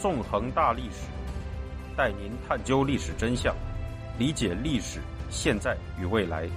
[0.00, 1.06] 纵横大历史，
[1.94, 3.54] 带您探究历史真相，
[4.18, 4.98] 理解历史
[5.28, 6.48] 现在与未来。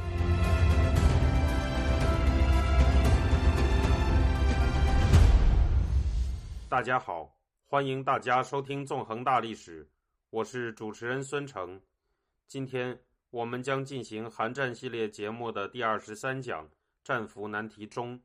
[6.70, 7.36] 大家好，
[7.68, 9.84] 欢迎大家收听《纵横大历史》，
[10.30, 11.82] 我是主持人孙成。
[12.48, 12.98] 今天
[13.30, 16.66] 我们将进行韩战系列节目的第二十三讲
[17.04, 18.18] “战俘难题中”，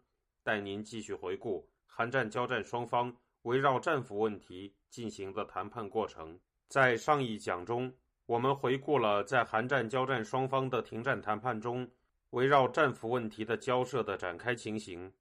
[0.44, 6.38] 带您继续回顾韩战交战双方围绕战俘问题进行的谈判过程。
[6.68, 7.92] 在上一讲中，
[8.26, 11.90] 我们回顾了在韩战交战双方的停战谈判中，
[12.30, 15.12] 围绕战俘问题的交涉的展开情形。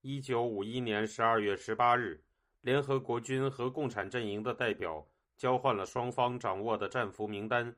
[0.00, 2.22] 一九五一年十二月十八日，
[2.62, 7.74] 联合国军和共产阵营的代表交换了双方掌握的战俘名单。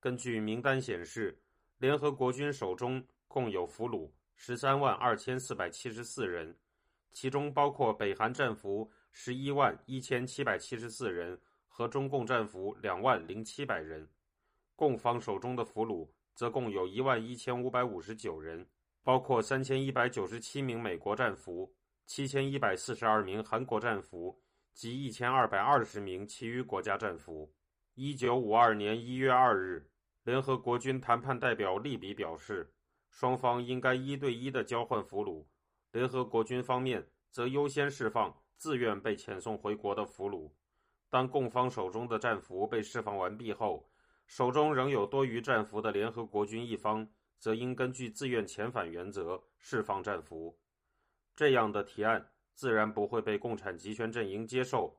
[0.00, 1.40] 根据名单显示，
[1.78, 6.56] 联合国军手中共有俘虏十三万二千四百七十四人，
[7.12, 14.06] 其中包括北韩战俘十一万一千七百七十四人和中共战俘两万零七百人。
[14.74, 18.68] 共方手中的俘虏则共有一万一千五百五十九人，
[19.02, 24.38] 包括三千一百九十七名美国战俘、七千一百四十二名韩国战俘
[24.74, 27.50] 及一千二百二十名其余国家战俘。
[27.94, 29.90] 一九五二年一月二日。
[30.24, 32.70] 联合国军谈判代表利比表示，
[33.08, 35.46] 双方应该一对一的交换俘虏。
[35.92, 40.50] 联合国军方面则优先释放自愿被遣送回国的俘虏。
[41.08, 43.88] 当共方手中的战俘被释放完毕后，
[44.26, 50.58] 手中仍有多余战俘的联合国军一方，则应根据自愿遣返原则释放战俘。
[51.34, 54.98] 这样的提案自然不会被共产集权阵营接受。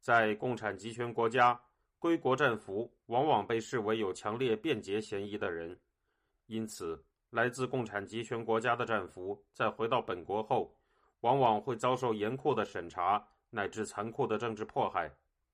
[0.00, 1.60] 在共产集权国家。
[2.02, 5.78] 归国战俘往往被视为有强烈变节嫌疑的人，
[6.46, 10.76] 因此，来自共产集权国家的战俘在回到本国后，
[11.22, 15.10] 往往会遭受严酷的审查乃至残酷的政治迫害。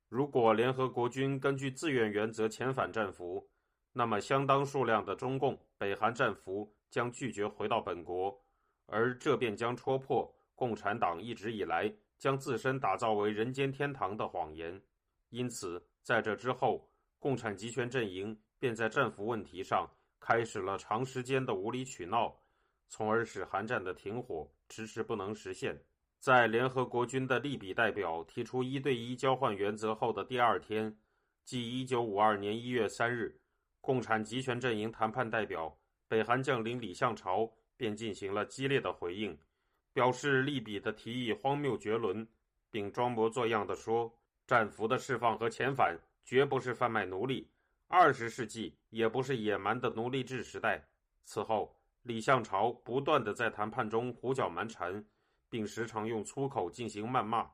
[0.08, 3.48] 如果联合国军根据自愿原则遣返战俘，
[3.92, 8.38] 那么相当数量的中共、北韩战俘将拒绝回到本国，
[8.86, 14.82] 而这便将戳破共产党一直以来将自身打造为人间天堂的谎言。
[15.30, 15.82] 因此。
[16.00, 19.86] 在这之后，共产集权阵营便在战俘问题上
[20.18, 22.34] 开始了长时间的无理取闹，
[22.88, 25.78] 从而使韩战的停火迟迟不能实现。
[26.18, 30.98] 在联合国军的利比代表提出一对一交换原则后的第二天，
[31.44, 33.40] 即1952年1月3日，
[33.80, 35.78] 共产集权阵营谈判代表
[36.08, 39.38] 北韩将领李相朝便进行了激烈的回应，
[39.92, 42.26] 表示利比的提议荒谬绝伦，
[42.70, 44.12] 并装模作样的说。
[44.46, 45.94] 战俘的释放和遣返
[46.24, 47.50] 绝不是贩卖奴隶，
[47.86, 50.88] 二十世纪也不是野蛮的奴隶制时代。
[51.24, 55.04] 此后，李相朝不断地在谈判中胡搅蛮缠，
[55.48, 57.50] 并时常用粗口进行谩骂。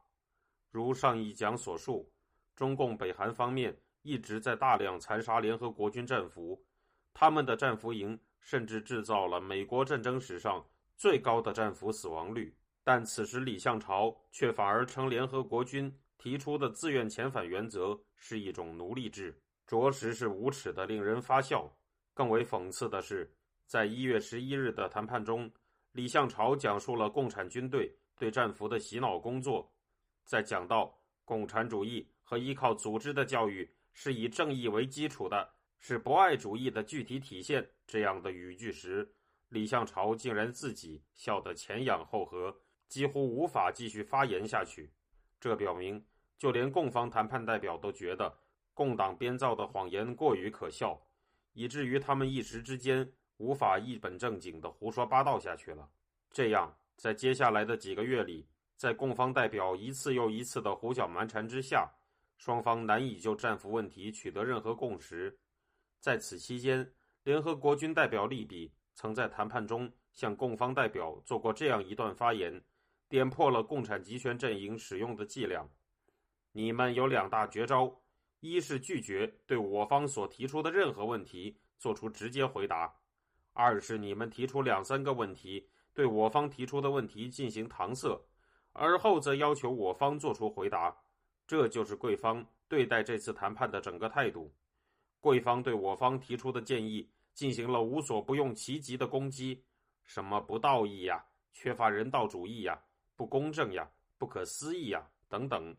[0.71, 2.13] 如上一讲所述，
[2.55, 6.65] 中共北韩方面一直在大量残杀联合国军战俘，
[7.13, 10.65] 他们的战俘营甚至制造了美国战争史上
[10.97, 12.57] 最高的战俘死亡率。
[12.83, 15.99] 但此时，李相朝却反而称联合国军。
[16.17, 21.71] 提出的自愿遣返原则是一种奴隶制，着实是无耻的，令人发笑。
[22.15, 23.37] 更为讽刺的是，
[23.67, 25.51] 在一月十一日的谈判中，
[25.93, 29.73] 李向朝讲述了共产军队对战俘的洗脑工作。
[30.25, 35.49] 在讲到共产主义和依靠组织的教育是以正义为基础的，
[35.79, 39.15] 是博爱主义的具体体现这样的语句时，
[39.49, 42.57] 李向朝竟然自己笑得前仰后合，
[42.89, 44.93] 几乎无法继续发言下去。
[45.39, 46.03] 这表明，
[46.39, 48.35] 就连共方谈判代表都觉得
[48.73, 51.01] 共党编造的谎言过于可笑，
[51.53, 55.89] 以至于他们一时之间无法一本正经地胡说八道下去了。
[56.31, 58.47] 这样，在接下来的几个月里，
[58.77, 61.91] 在共方代表一次又一次的胡搅蛮缠之下，
[62.39, 65.39] 双方难以就战俘问题取得任何共识。
[66.01, 66.93] 在此期间，
[67.23, 72.63] 联合国军代表利比曾在谈判中向共方代表做过这样一段发言。
[73.07, 75.69] 点破了共产集权阵营使用的伎俩。
[76.53, 78.01] 你们有两大绝招：
[78.41, 82.89] 一是拒绝对我方所提出的任何问题做出直接回答；
[83.55, 88.21] 二是你们提出两三个问题，对我方提出的问题进行搪塞，
[88.73, 90.95] 而后则要求我方做出回答。
[91.47, 94.53] 这就是贵方对待这次谈判的整个态度。
[95.21, 99.65] 贵方对我方提出的建议进行了无所不用其极的攻击，
[100.03, 102.79] 什么不道义呀，缺乏人道主义呀。
[103.17, 105.73] 不公正呀，不可思议呀，等等。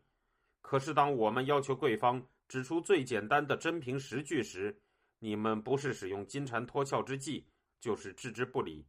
[0.61, 4.81] 可是，当我们要求贵方指出最简单的真凭实据时，
[5.19, 7.45] 你们不是使用金蝉脱壳之计，
[7.85, 8.83] 就是置之不理。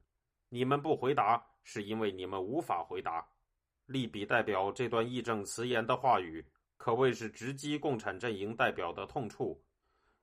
[0.49, 3.23] 你们不回答，是因为你们无法回答。
[3.85, 6.43] 利比代表这段义正辞严的话语，
[6.79, 9.63] 可谓是直击共产阵营代表的痛处。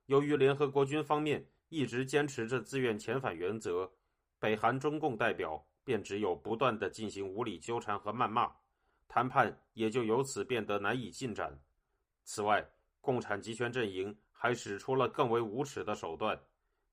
[0.06, 3.88] 由于联合国军方面一直坚持着自愿遣返原则，
[4.40, 8.52] 北韩中共代表便只有不断的进行无理纠缠和谩骂，
[9.06, 11.56] 谈判也就由此变得难以进展。
[12.24, 12.68] 此外，
[13.00, 16.36] 共产集权阵营还使出了更为无耻的手段，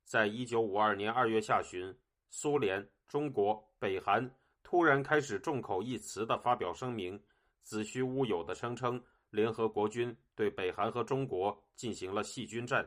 [0.03, 1.95] 在一九五二年二月下旬，
[2.29, 4.29] 苏联、中国、北韩
[4.63, 7.21] 突然开始众口一词的发表声明，
[7.63, 12.85] 子虚乌有的声称联合国军对北韩和中国进行了细菌战。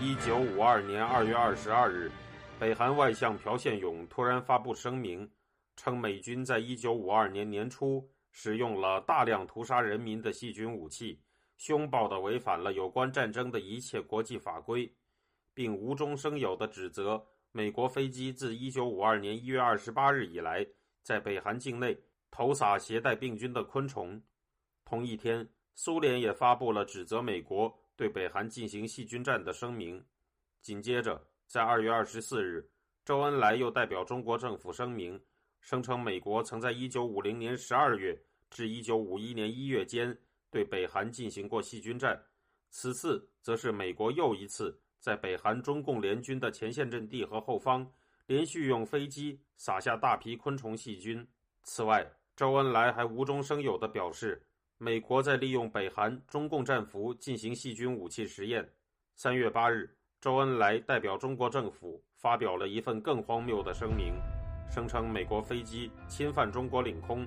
[0.00, 2.10] 一九五二年二月二十二日，
[2.58, 5.28] 北韩外相朴宪勇突然发布声明，
[5.74, 11.20] 称美军在一九五二年年初使用了大量屠杀人民的细菌武器，
[11.56, 14.92] 凶暴地违反了有关战争的一切国际法规，
[15.54, 20.66] 并无中生有地指责美国飞机自一九五二年一月二十八日以来
[21.02, 21.98] 在北韩境内
[22.30, 24.22] 投洒携带病菌的昆虫。
[24.84, 25.48] 同一天。
[25.78, 30.02] 苏联也发布了指责美国对北韩进行细菌战的声明。
[30.62, 32.66] 紧接着，在二月二十四日，
[33.04, 35.20] 周恩来又代表中国政府声明，
[35.60, 38.18] 声称美国曾在一九五零年十二月
[38.48, 40.16] 至一九五一年一月间
[40.56, 42.18] 对北韩进行过细菌战。
[42.70, 47.86] 此次则是美国又一次在北韩中共联军的前线阵地和后方
[48.26, 51.26] 连续用飞机撒下大批昆虫细菌。
[51.62, 54.42] 此外，周恩来还无中生有地表示。
[54.78, 58.66] 美国在利用北韩中共战俘进行细菌武器实验。
[59.14, 64.14] 三月八日，周恩来代表中国政府发表了一份更荒谬的声明，
[64.70, 67.26] 声称美国飞机侵犯中国领空，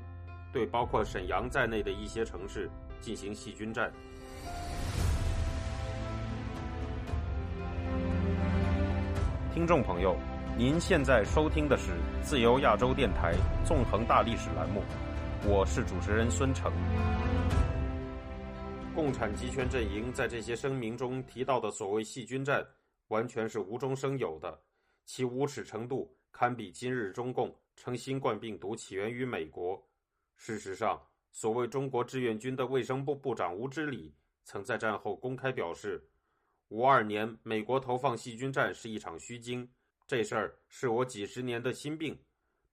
[0.54, 2.70] 对包括沈阳在内的一些城市
[3.02, 3.92] 进行细菌战。
[9.54, 10.16] 听众朋友，
[10.58, 11.92] 您现在收听的是
[12.24, 13.34] 自由亚洲电台
[13.66, 14.82] 纵横大历史栏目。
[15.46, 16.72] 我是主持人孙成。
[18.96, 22.66] 共产集权阵营在这些声明中提到的所谓细菌战，
[23.08, 24.62] 完全是无中生有的，
[25.06, 29.82] 其无耻程度堪比今日中共称新冠病毒起源于美国。
[30.36, 36.10] 事实上，所谓中国志愿军的卫生部部长吴之礼曾在战后公开表示，
[36.70, 39.70] 五二年美国投放细菌战是一场虚惊，
[40.08, 42.20] 这事儿是我几十年的心病，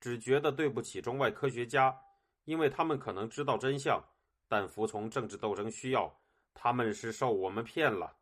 [0.00, 1.96] 只觉得对不起中外科学家。
[2.44, 4.00] 因为他们可能知道真相，
[4.46, 6.16] 但服从政治斗争需要，
[6.54, 8.16] 他们是受我们骗了。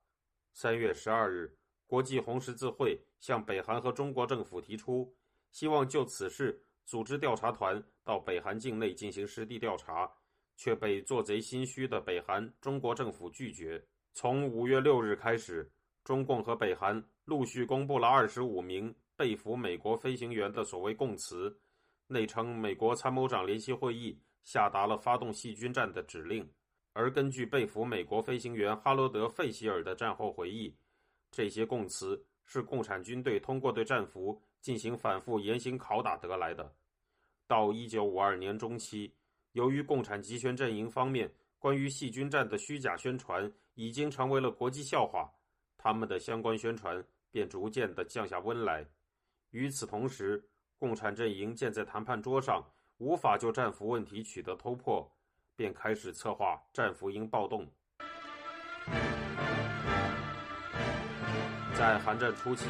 [0.55, 5.15] 三月十二日，国际红十字会向北韩和中国政府提出，
[5.51, 10.11] 希望就此事组织调查团到北韩境内进行实地调查，
[10.57, 13.85] 却被做贼心虚的北韩中国政府拒绝。
[14.13, 15.71] 从五月六日开始，
[16.05, 21.59] 中共和北韩陆续公布了二十五名被俘美国飞行员的所谓供词。
[22.07, 26.49] 内称，美国参谋长联席会议下达了发动细菌战的指令。
[26.93, 30.73] 而根据被俘美国飞行员哈罗德·费希尔的战后回忆，
[31.33, 36.73] 这些供词是共产军队通过对战俘进行反复严刑拷打得来的。
[37.49, 39.13] 到1952年中期，
[39.55, 45.31] 由于共产集权阵营方面关于细菌战的虚假宣传已经成为了国际笑话，
[45.79, 48.85] 他们的相关宣传便逐渐地降下温来。
[49.51, 50.45] 与此同时，
[50.77, 52.65] 共产阵营见在谈判桌上
[52.99, 55.09] 无法就战俘问题取得突破，
[55.55, 57.65] 便开始策划战俘营暴动。
[61.75, 62.69] 在韩战初期，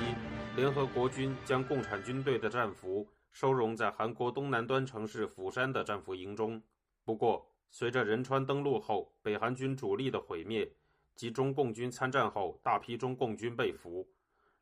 [0.55, 6.63] 联合国军将共产军队的战俘收容在韩国东南端城市釜山的战俘营中。
[7.05, 10.69] 不过，随着仁川登陆后北韩军主力的毁灭
[11.15, 14.09] 及中共军参战后大批中共军被俘，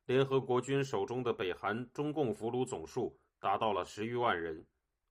[0.07, 3.17] 联合国军手中的北韩中共俘虏总数。
[3.43, 4.65] 达到了十余万人，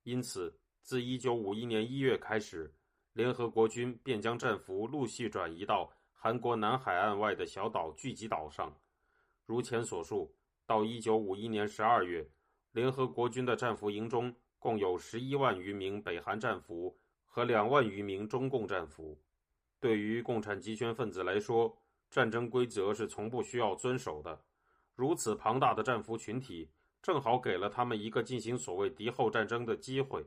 [0.04, 2.72] 因此，自一九五一年一月开始，
[3.12, 8.74] 联合国军便将战俘陆续转移到韩国南海岸外的小岛聚集岛上。
[9.44, 10.34] 如前所述，
[10.64, 12.26] 到一九五一年十二月，
[12.70, 16.96] 联合国军的战俘营中共有十一万余名北韩战俘
[17.32, 19.18] 和两万余名中共战俘。
[19.80, 21.74] 对于共产集权分子来说，
[22.10, 24.38] 战争规则是从不需要遵守的。
[24.94, 26.70] 如此庞大的战俘群体。
[27.02, 30.24] 正好给了他们一个进行所谓敌后战争的机会。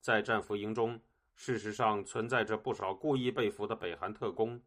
[0.00, 1.00] 在战俘营中，
[1.36, 4.60] 事实上存在着不少故意被俘的北韩特工。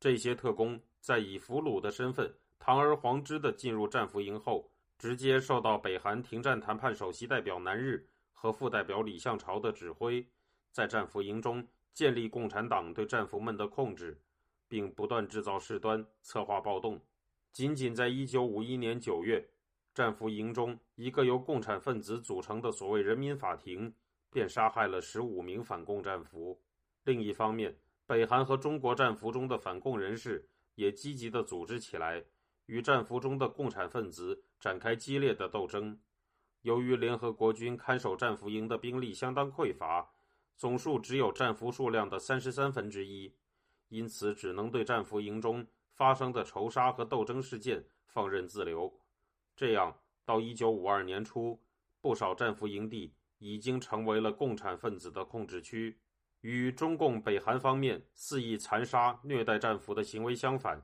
[0.00, 10.26] 这些特工在以俘虏的身份堂而皇之地进入战俘营后，直接受到北韩停战谈判首席代表南日和副代表李相朝的指挥，
[10.72, 14.20] 在战俘营中建立共产党对战俘们的控制，
[14.68, 17.00] 并不断制造事端，策划暴动。
[17.52, 19.50] 仅仅在1951年9月。
[19.94, 23.92] 战俘营中，一个由共产分子组成的所谓人民法庭，
[24.30, 26.62] 便杀害了十五名反共战俘。
[27.02, 32.24] 另一方面，北韩和中国战俘中的反共人士也积极地组织起来，
[32.66, 35.98] 与战俘中的共产分子展开激烈的斗争。
[36.62, 40.12] 由于联合国军看守战俘营的兵力相当匮乏，
[40.58, 43.32] 总数只有战俘数量的三十三分之一，
[43.90, 48.92] 因此只能对战俘营中发生的仇杀和斗争事件放任自流。
[49.54, 51.62] 这样，到一九五二年初，
[52.00, 55.96] 不少战俘营地已经成为了共产分子的控制区。
[56.40, 60.82] 与中共北韩方面肆意残杀、虐待战俘的行为相反，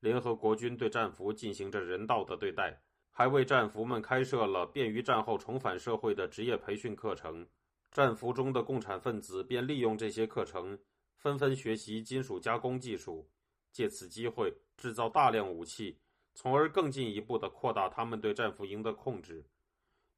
[0.00, 7.46] 联合国军对战俘进行着人道的对待，还为战俘们开设了便于战后重返社会的职业培训课程。
[7.94, 10.78] 战俘中的共产分子便利用这些课程，
[11.16, 13.30] 纷纷学习金属加工技术，
[13.72, 16.00] 借此机会制造大量武器，
[16.34, 19.46] 从而更进一步地扩大他们对战俘营的控制。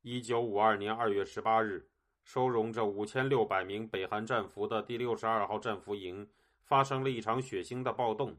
[0.02, 1.88] 一九五二年二月十八日。
[2.24, 6.28] 收容着五千六百名北韩战俘的第六十二号战俘营
[6.64, 8.36] 发生了一场血腥的暴动。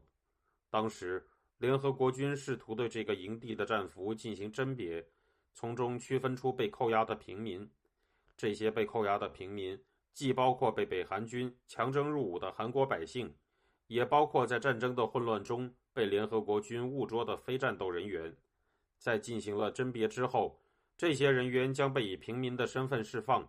[0.68, 1.26] 当时，
[1.56, 5.08] 联合国军试图对这个营地的战俘进行甄别，
[5.54, 7.66] 从中区分出被扣押的平民。
[8.38, 9.76] 这些被扣押的平民
[10.14, 13.34] 既包括被北韩军强征入伍的韩国百姓，
[13.88, 18.36] 也包括在战争的混乱中被联合国军误捉的非战斗人员。
[18.96, 20.60] 在进行了甄别之后，
[20.96, 23.46] 这些人员将被以平民的身份释放。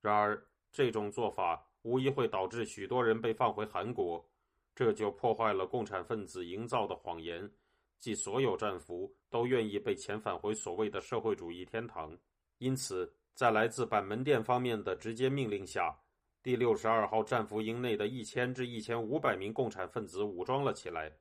[0.00, 4.26] 然而，这种做法无疑会导致许多人被放回韩国，
[4.74, 7.50] 这就破坏了共产分子营造的谎言，
[7.98, 12.16] 即所有战俘都愿意被遣返回所谓的社会主义天堂。
[12.58, 15.94] 因此，在来自板门店方面的直接命令下，
[16.42, 21.12] 第六十二号战俘营内的一千至一千五百名共产分子武装了起来。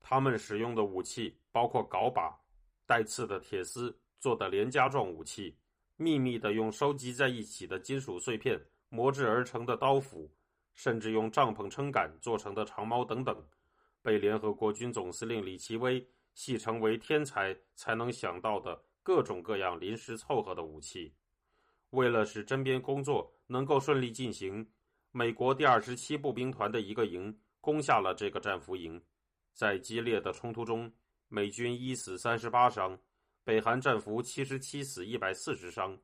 [0.00, 2.38] 他们使用的武器包括镐把、
[2.86, 5.56] 带刺的铁丝做的连夹状武器。
[5.98, 10.30] 秘密的用收集在一起的金属碎片磨制而成的刀斧，
[10.74, 13.34] 甚至用帐篷撑杆做成的长矛等等，
[14.02, 21.14] 被联合国军总司令李奇微戏称为“天才才能想到的各种各样临时凑合的武器”。
[21.90, 24.68] 为了使针边工作能够顺利进行，
[25.12, 29.00] 美国第二十七步兵团的一个营攻下了这个战俘营。
[29.52, 30.92] 在激烈的冲突中，
[31.28, 32.98] 美军一死三十八伤。
[33.44, 35.96] 北韩战俘七十七死一百四十伤，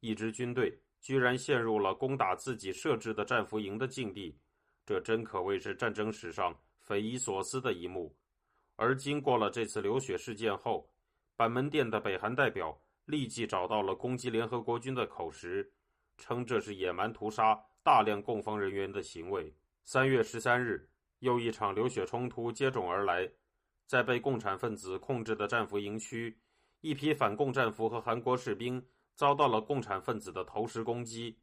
[0.00, 4.36] 一支军队居然陷入了攻打自己设置的战俘营的境地，
[4.84, 8.12] 这真可谓是战争史上匪夷所思的一幕。
[8.74, 10.90] 而经过了这次流血事件后，
[11.36, 15.70] 板门店的北韩代表立即找到了攻击联合国军的口实，
[16.16, 19.54] 称这是野蛮屠杀大量供方人员的行为。
[19.84, 20.88] 三月十三日，
[21.18, 23.30] 又一场流血冲突接踵而来，
[23.86, 26.40] 在被共产分子控制的战俘营区。
[26.80, 28.82] 一批反共战俘和韩国士兵
[29.14, 31.38] 遭到了共产分子的投石攻击，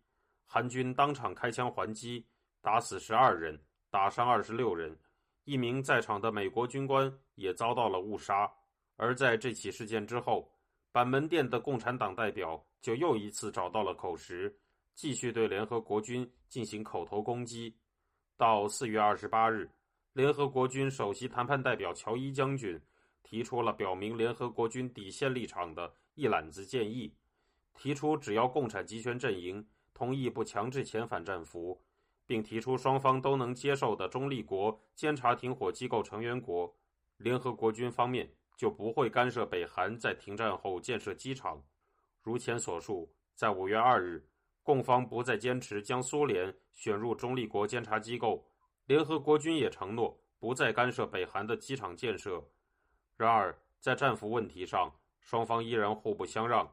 [0.45, 2.25] 韩军当场开枪还击，
[2.61, 4.97] 打死十二人，打伤二十六人。
[5.43, 8.51] 一名在场的美国军官也遭到了误杀。
[8.95, 10.51] 而在这起事件之后，
[10.91, 14.55] 板门店的共产党代表就又一次找到了口实，
[14.93, 17.75] 继续对联合国军进行口头攻击。
[18.37, 19.69] 到四月二十八日，
[20.13, 22.81] 联合国军首席谈判代表乔伊将军。
[23.25, 27.11] 提出了表明联合国军底线立场的一揽子建议，
[27.73, 31.81] 提出只要共产集权阵营同意不强制遣返战俘，
[32.27, 36.71] 并提出双方都能接受的中立国监察停火机构成员国，
[37.17, 41.61] 联合国军方面就不会干涉北韩在停战后建设机场。
[42.21, 44.25] 如前所述，在五月二日，
[44.61, 48.45] 共方不再坚持将苏联选入中立国监察机构，
[48.85, 52.43] 联合国军也承诺不再干涉北韩的机场建设。
[53.17, 56.69] 然而，在战俘问题上，双方依然互不相让。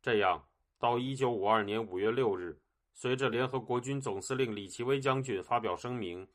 [0.00, 0.44] 这样，
[0.78, 2.60] 到一九五二年五月六日，
[2.92, 6.26] 随着联合国军总司令李奇微将军发表声明，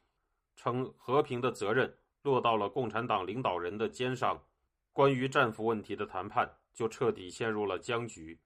[0.56, 4.42] 称和平的责任落到了共产党领导人的肩上，
[4.93, 8.39] 关于战俘问题的谈判就彻底陷入了僵局。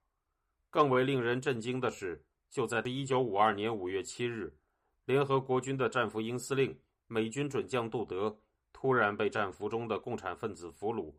[0.70, 4.56] 更为令人震惊的是，就在一九五二年五月七日，
[5.06, 8.38] 联合国军的战俘营司令美军准将杜德。
[8.78, 11.14] 突然被战俘中的共产分子俘虏，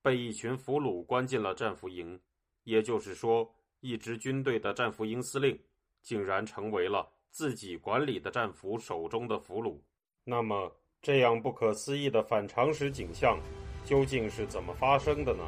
[0.00, 2.18] 被一群俘虏关进了战俘营。
[2.64, 5.56] 也就是说，一支军队的战俘营司令
[6.00, 9.78] 竟然成为了自己管理的战俘手中的俘虏。
[10.24, 13.38] 那么，这样不可思议的反常识景象
[13.84, 15.42] 究竟是怎么发生的呢？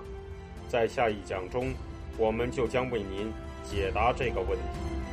[0.68, 1.72] 在下一讲中，
[2.18, 5.03] 我们就将为您解答这个问题。